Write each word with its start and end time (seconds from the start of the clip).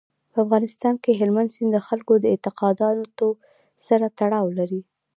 په 0.31 0.37
افغانستان 0.45 0.95
کې 1.03 1.11
هلمند 1.19 1.53
سیند 1.55 1.71
د 1.73 1.79
خلکو 1.87 2.13
د 2.19 2.25
اعتقاداتو 2.33 3.27
سره 3.87 4.05
تړاو 4.19 4.45
لري. 4.59 4.81